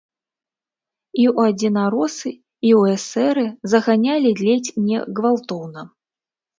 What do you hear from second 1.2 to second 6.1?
І ў адзінаросы і ў эсэры заганялі ледзь не гвалтоўна.